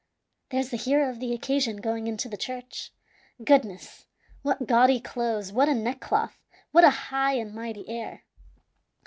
[0.49, 2.91] there's the hero of the occasion going into the church.
[3.45, 4.07] Goodness!
[4.41, 6.39] what gaudy clothes, what a neckcloth,
[6.71, 8.23] what a high and mighty air!